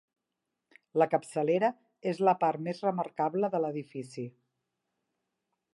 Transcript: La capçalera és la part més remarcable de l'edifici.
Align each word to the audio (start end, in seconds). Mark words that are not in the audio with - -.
La 1.01 1.07
capçalera 1.11 1.69
és 2.13 2.23
la 2.29 2.35
part 2.45 2.65
més 2.69 2.81
remarcable 2.89 3.53
de 3.57 3.63
l'edifici. 3.67 4.27